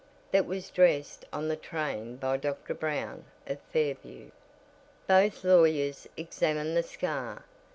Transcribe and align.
That 0.31 0.47
was 0.47 0.71
dressed 0.71 1.25
on 1.31 1.47
the 1.47 1.55
train 1.55 2.15
by 2.15 2.37
Dr. 2.37 2.73
Brown, 2.73 3.23
of 3.45 3.59
Fairview." 3.71 4.31
Both 5.05 5.43
lawyers 5.43 6.07
examined 6.17 6.75
the 6.75 6.81
scar. 6.81 7.43